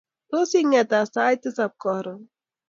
tos 0.29 0.51
ingeta 0.61 0.99
sait 1.13 1.39
tisap 1.43 1.71
karon 1.83 2.19